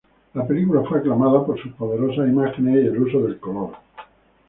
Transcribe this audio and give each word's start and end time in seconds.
La 0.33 0.47
película 0.47 0.81
fue 0.89 0.97
aclamada 0.97 1.45
por 1.45 1.61
sus 1.61 1.73
poderosas 1.73 2.27
imágenes 2.27 2.73
y 2.73 2.87
el 2.87 3.03
uso 3.03 3.21
del 3.21 3.39
color. 3.39 3.73